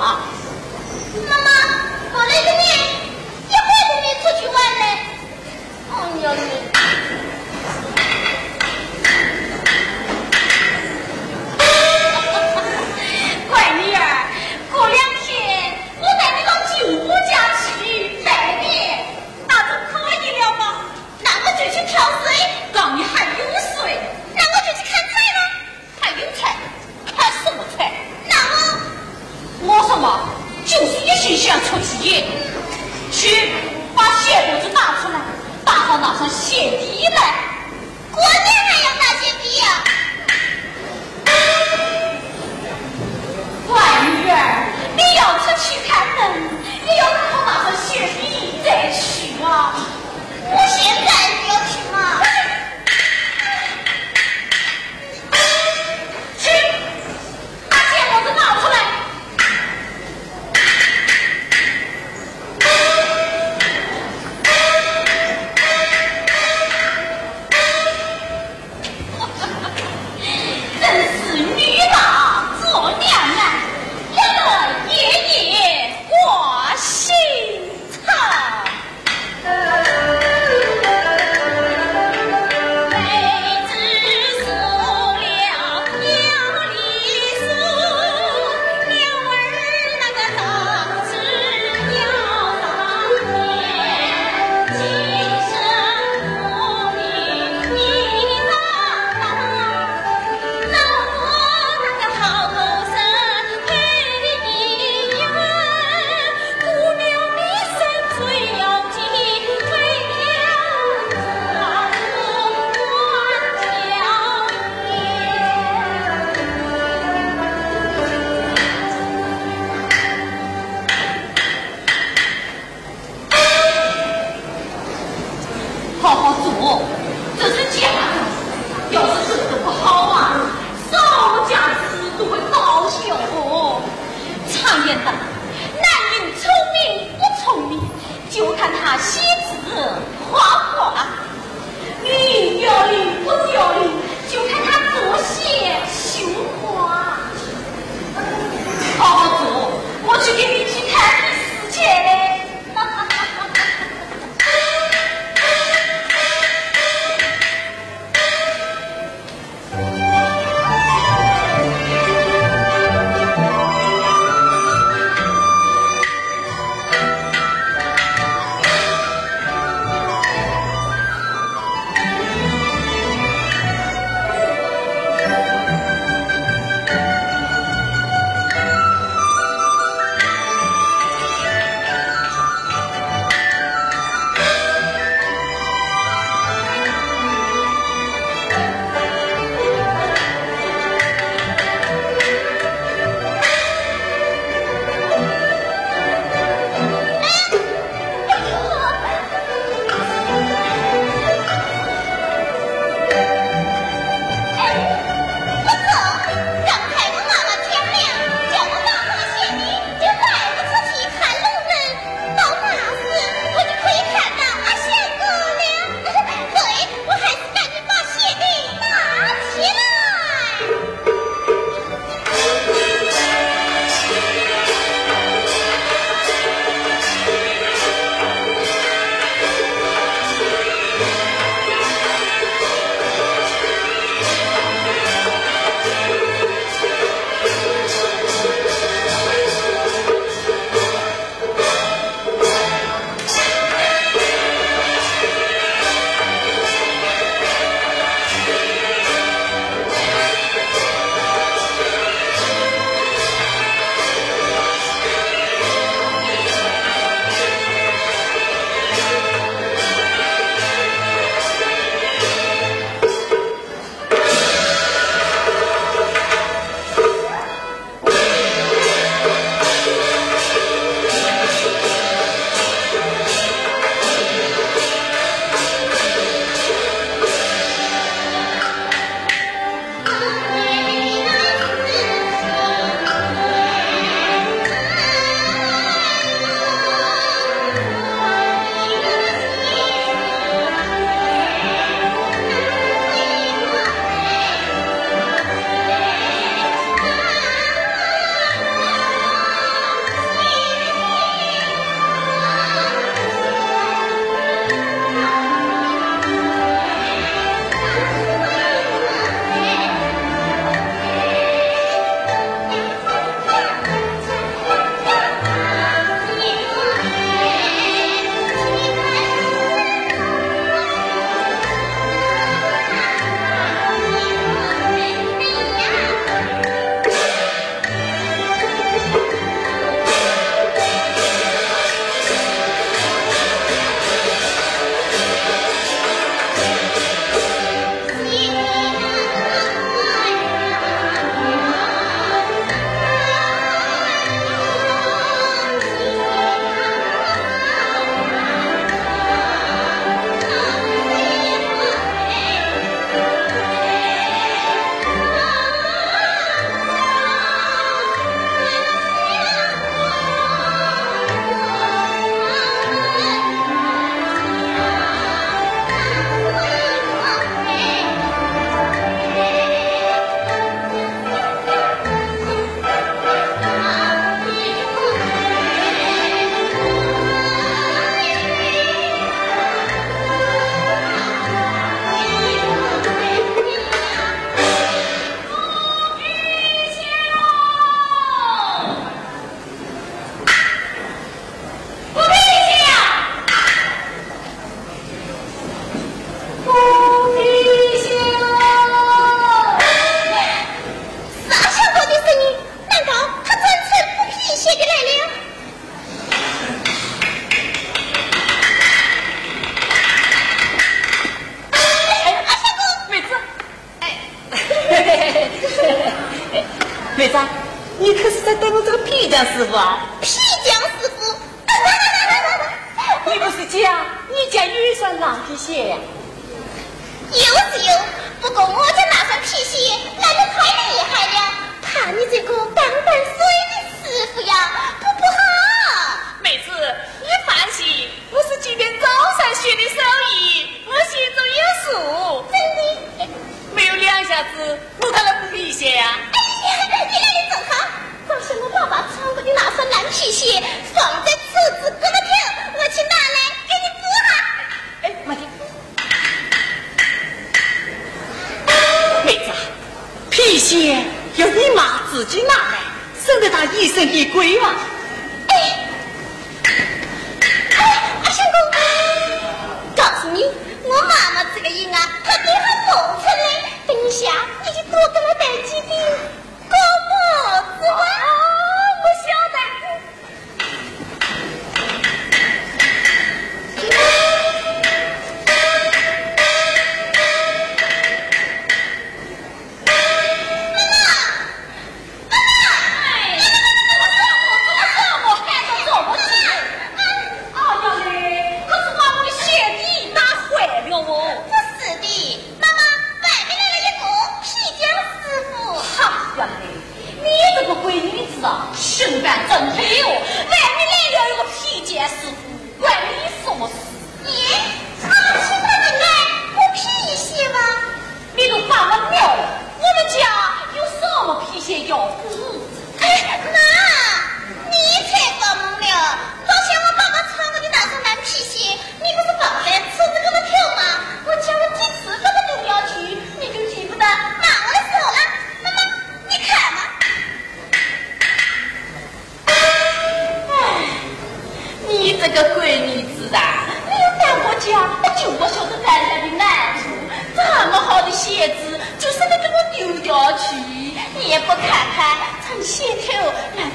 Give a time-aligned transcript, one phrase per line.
[0.00, 0.31] 什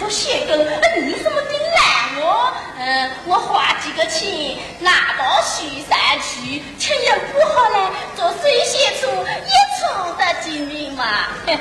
[0.07, 0.57] 头烂到鞋跟，
[1.05, 2.53] 你怎么的烂我？
[2.79, 7.77] 嗯，我花几个钱拿到徐山去，情人不好嘞，
[8.15, 9.83] 做水仙处也出
[10.17, 11.27] 得精明嘛。
[11.45, 11.57] 嘿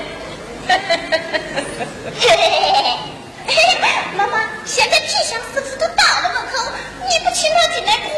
[0.68, 1.28] 嘿嘿嘿嘿
[2.20, 2.30] 嘿
[3.46, 3.54] 嘿嘿，
[4.16, 6.70] 妈妈，现在皮箱师傅都到了门口，
[7.08, 8.08] 你不请他进来补，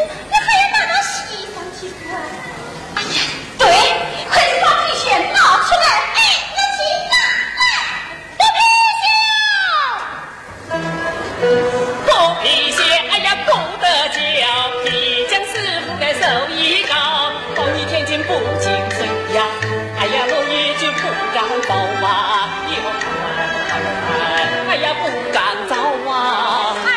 [25.32, 25.74] 呀，不敢走
[26.10, 26.76] 啊。
[26.86, 26.88] 哎，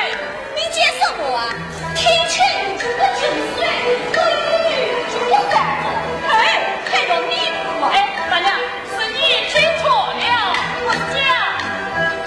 [0.55, 1.53] 你讲什么啊？
[1.95, 2.39] 天晴
[2.77, 3.21] 就不进
[3.55, 3.59] 水，
[4.13, 4.17] 落
[4.69, 4.71] 雨
[5.11, 5.85] 就不干了。
[6.29, 6.31] 哎，
[6.89, 7.33] 还要你？
[7.91, 7.95] 哎，
[8.29, 8.49] 大娘，
[8.95, 9.19] 是你
[9.49, 10.23] 听错了，
[10.85, 11.19] 我讲，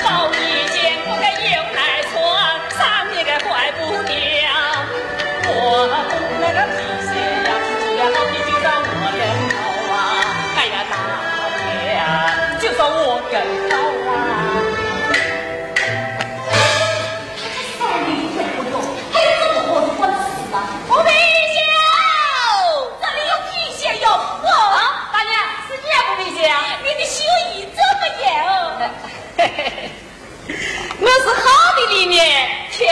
[0.05, 0.37] 包一
[0.69, 1.79] 件不该有耐
[2.13, 2.13] 穿，
[2.71, 2.81] 三
[3.11, 4.13] 年该坏不掉。
[5.47, 5.53] 我
[6.41, 7.11] 那个皮鞋
[7.45, 7.49] 呀，
[7.81, 9.53] 只要老皮就在我人头
[9.93, 9.97] 啊，
[10.57, 10.93] 哎呀，大
[11.65, 13.35] 娘，就算我更
[13.69, 13.73] 高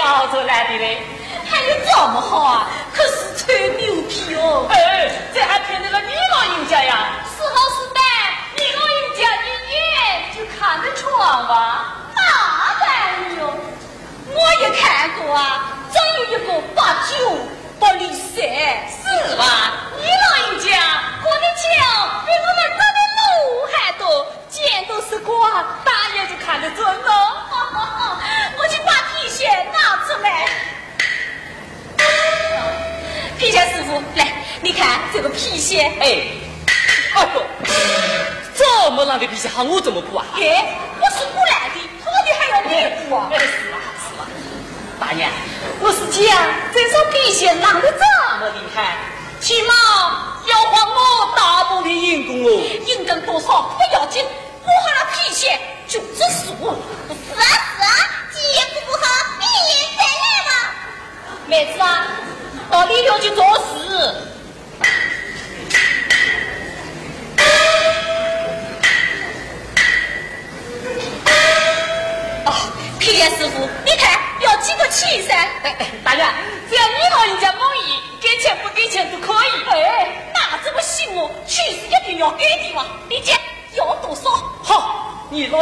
[0.03, 1.07] 面挑出来的嘞。
[1.49, 2.67] 还有这么好啊？
[2.95, 4.67] 可是吹牛皮哦！
[4.71, 7.21] 哎，这还骗得了你老人家呀？
[7.37, 8.01] 是好是歹，
[8.57, 11.13] 你老人家一眼就看得穿
[11.47, 12.11] 吧？
[12.15, 12.21] 那
[12.81, 12.99] 当然
[14.35, 17.13] 我也看过啊，真有一个八九
[17.79, 18.43] 八零三，
[18.89, 19.45] 是吧？
[20.01, 20.71] 你老人家
[21.23, 21.63] 过的桥
[22.25, 23.23] 比我们走的路
[23.73, 27.11] 还多，见都是光，大眼就看得准哦。
[28.59, 29.92] 我去挂皮鞋拿
[33.53, 34.33] 皮鞋师傅，来，
[34.63, 36.25] 你看这个皮鞋，哎，
[37.15, 37.43] 哎呦，
[38.57, 40.25] 这么烂的皮鞋喊我怎么补啊？
[40.33, 40.49] 嘿，
[40.99, 42.71] 我是补烂的，好的还要你
[43.11, 43.29] 补啊？
[43.31, 44.25] 哎，是啊，是啊。
[44.99, 45.31] 大娘，
[45.81, 46.35] 我是讲
[46.73, 48.97] 这双皮鞋烂的这么厉害，
[49.39, 49.75] 起码
[50.47, 52.49] 要还我大半的银工哦。
[52.87, 54.25] 银工多少不要紧，
[54.65, 56.55] 补好了皮鞋就知数。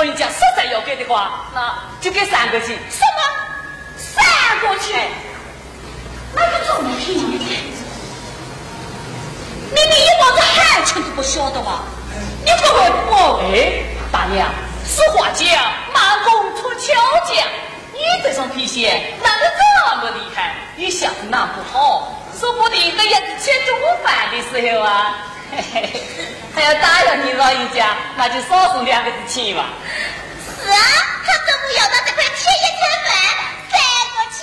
[0.01, 2.69] 老人家实在要给的话，那就给三个钱。
[2.91, 3.23] 什么？
[3.99, 4.25] 三
[4.61, 5.11] 个钱？
[6.35, 7.19] 那个怎么听？
[9.69, 11.83] 明明一帮子汗钱都不晓得吗，
[12.47, 13.13] 你不会不？
[13.53, 14.49] 哎，大娘，
[14.87, 15.47] 俗话讲，
[15.93, 16.95] 慢工出巧
[17.27, 17.47] 匠。
[17.93, 25.15] 你这双皮鞋难得这么厉害，一相子拿不好，说不定等下子吃中饭的时候啊，
[25.55, 25.93] 嘿嘿
[26.53, 29.67] 还要打扰你老人家，那就少送两个子钱吧。
[31.31, 33.09] 他怎么要到这块田野吃饭？
[33.71, 33.77] 这
[34.11, 34.39] 个钱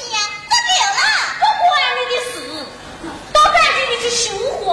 [0.48, 1.02] 都没有了。
[1.44, 2.34] 我还你的事，
[3.34, 4.24] 多感激你的新
[4.64, 4.66] 话。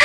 [0.00, 0.04] 啊，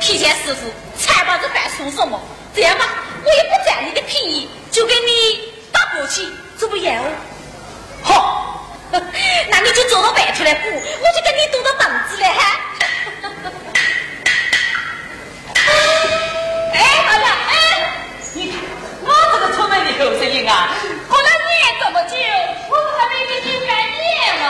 [0.00, 2.20] 皮匠师傅，拆把子饭算什么？
[2.54, 2.86] 这样吧，
[3.24, 6.24] 我也不占你的便宜，就跟你打包去，
[6.56, 7.10] 怎么样哦？
[8.02, 8.44] 好。
[9.50, 12.32] 那你就坐到外头来补，我就跟你躲到凳子来。
[19.98, 20.70] 狗声音啊！
[21.08, 22.14] 后来念这怎么久？
[22.68, 23.70] 我都还没跟你完
[24.38, 24.46] 呢吗？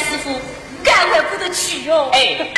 [0.00, 0.30] 师傅
[0.82, 2.08] 赶快不得去哟。
[2.12, 2.52] 哎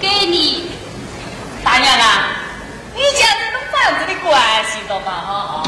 [0.00, 0.70] 给你
[1.64, 2.30] 大娘啊
[2.94, 5.62] 你家这种房子的关系的嘛哈啊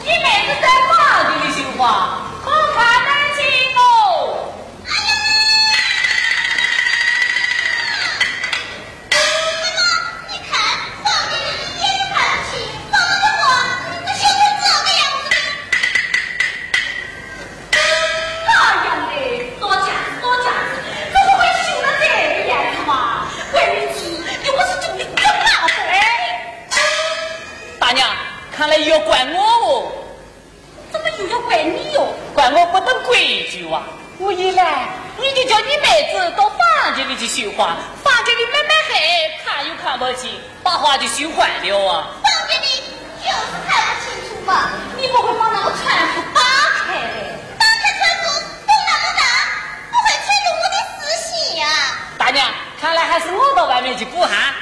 [0.00, 0.92] 你妹子在房
[1.26, 1.82] 子里绣花
[2.44, 3.42] 可看得清
[3.76, 3.80] 哦。
[28.86, 29.92] 要怪我哦，
[30.92, 32.06] 怎么又要怪你哟？
[32.34, 33.82] 怪我不懂规矩哇！
[34.18, 40.30] 我一来，你就叫你妹子到房间里去绣花，房间里闷闷黑，看又看不清，
[40.62, 42.06] 把花就绣坏了啊！
[42.22, 42.66] 房间里
[43.22, 44.70] 就是看不清楚嘛！
[45.00, 45.82] 你不会把那个窗
[46.14, 46.40] 户打
[46.78, 47.38] 开呗？
[47.58, 49.22] 打开窗户，风那么大，
[49.90, 51.66] 不会吹着我的丝线呀？
[52.16, 52.48] 大娘，
[52.80, 54.54] 看来还是我到外面去补哈。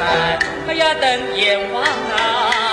[0.00, 2.67] 哎们要登天王啊。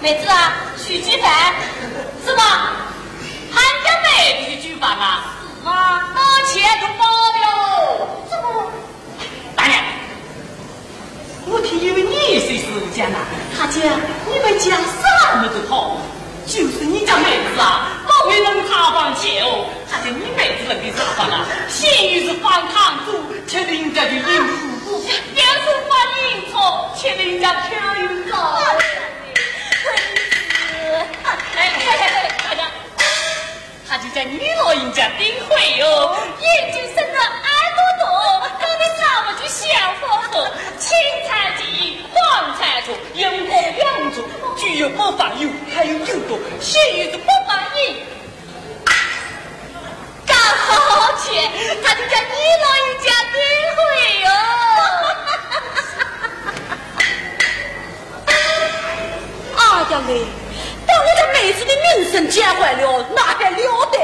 [0.00, 0.52] 妹子啊
[0.84, 1.52] 去几百
[2.24, 2.72] 是吗？
[3.50, 5.34] 韩家妹子的举办啊。
[5.64, 5.70] 啊
[6.14, 7.04] 拿钱都包
[7.42, 7.44] 了
[8.30, 8.70] 怎不
[9.56, 9.74] 大爷
[11.46, 13.18] 我听以为你随时都不见了
[13.56, 13.82] 他姐
[14.26, 15.98] 你们家什么都好
[16.46, 19.66] 就是你家妹子啊老会人他房钱哦。
[19.90, 21.44] 他见你妹子能给咋房啊？
[21.68, 24.28] 信誉是放堂主欠人家的银子
[24.84, 25.02] 户
[25.34, 25.90] 也是发
[26.30, 26.54] 银子，
[26.96, 28.36] 欠人家漂云高
[33.98, 38.06] 就叫你老人家顶会哟，眼睛生得耳朵多，
[38.60, 39.66] 长得那不就像
[40.00, 40.46] 火候，
[40.78, 40.86] 青
[41.26, 41.60] 菜地
[42.12, 42.16] 黄
[42.58, 44.22] 菜多，阳光两足，
[44.56, 47.96] 具有不放油，还有油多，血又是不放盐。
[50.26, 51.34] 干好去，
[51.82, 53.36] 他就叫你老人家顶
[53.74, 53.78] 会
[54.20, 54.26] 哟。
[59.56, 60.37] 二掉嘞。
[60.98, 63.56] 我家妹子的名声减坏了那还了
[63.92, 63.98] 得？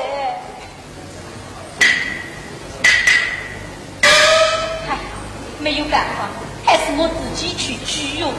[5.61, 6.28] 没有办法
[6.66, 8.30] 还是我自己去取哟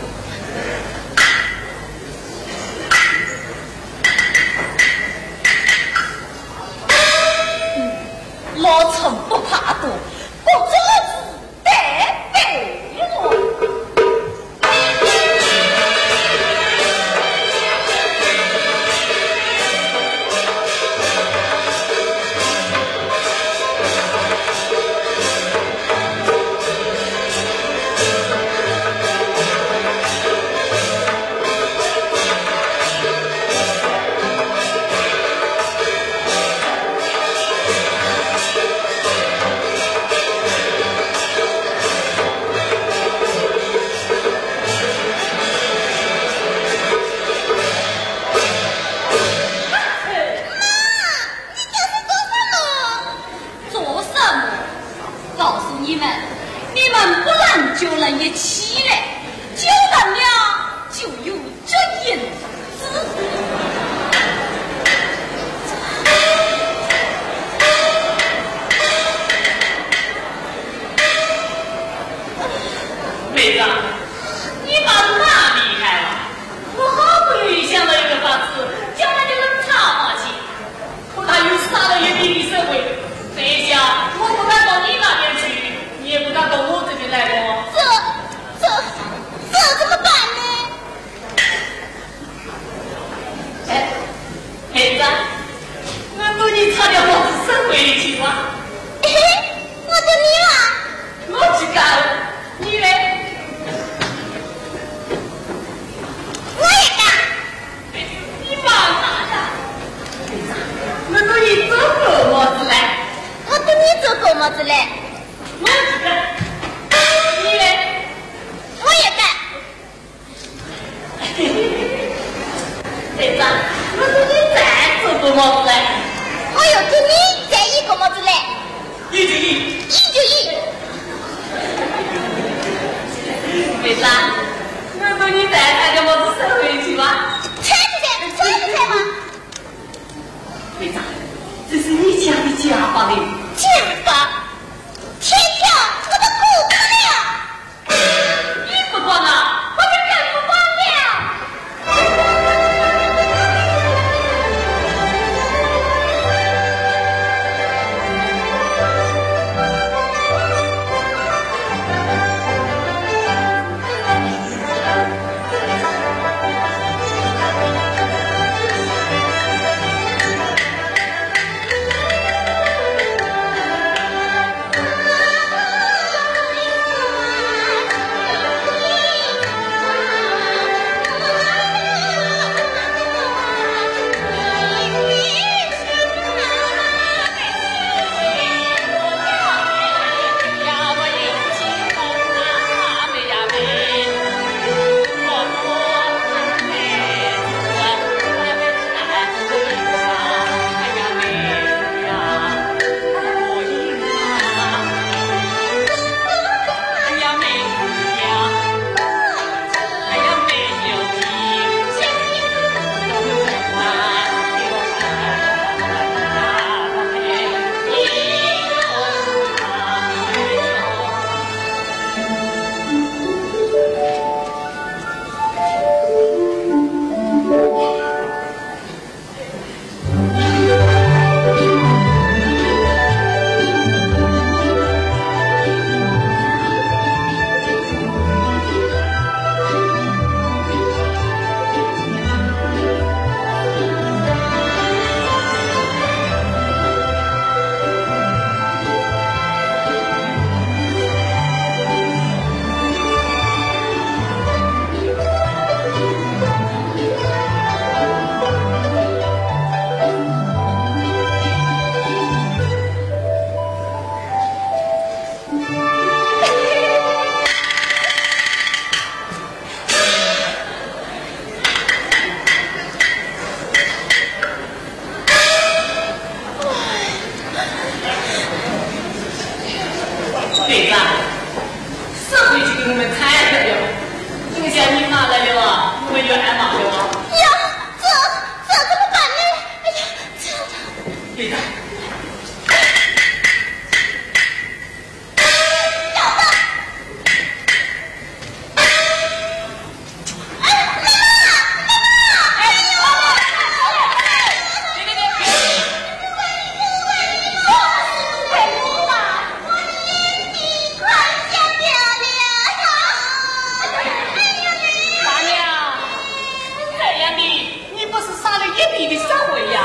[317.32, 319.82] 你你不是撒了一地的香味呀？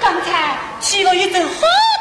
[0.00, 1.50] 刚才起了一阵好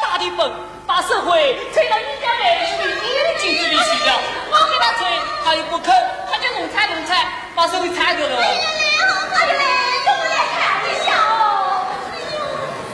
[0.04, 0.52] 大的风
[0.86, 4.10] 把社会吹到你家百姓的眼睛里去了。
[4.52, 5.00] 我给他吹
[5.44, 5.92] 他又不肯
[6.32, 7.26] 他就弄踩弄踩
[7.56, 8.38] 把手给踩掉了。
[8.38, 9.42] 哎呀的
[11.12, 11.22] 哦。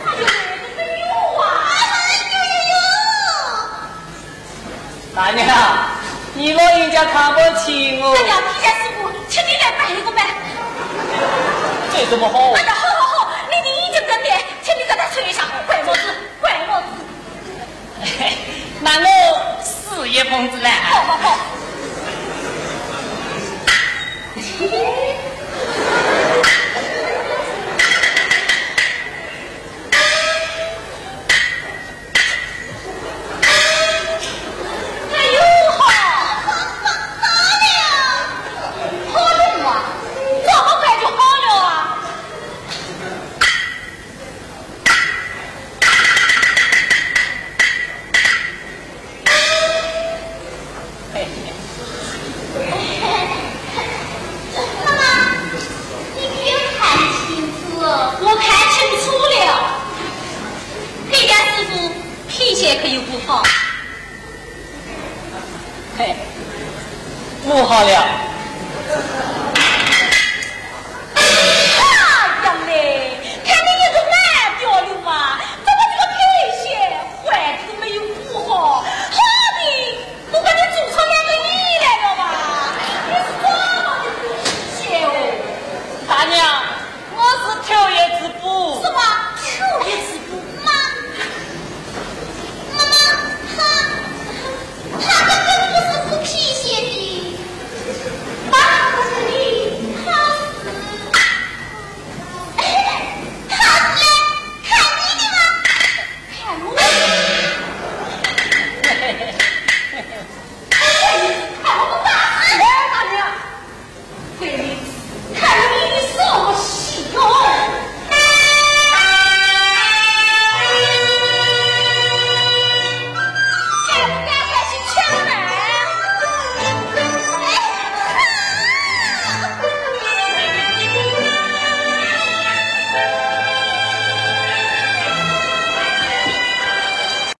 [0.06, 0.24] 哎呦
[0.80, 1.68] 哎
[2.32, 2.74] 呦呦呦。
[5.16, 5.46] 大娘
[6.34, 8.16] 你老人家看不起我。
[11.96, 16.00] 哎呀好好好你的已经更变请你在他腿上怪帽子
[16.42, 16.88] 怪帽子
[18.82, 21.38] 那我死也疯子了好好好。
[67.74, 68.33] 漂亮。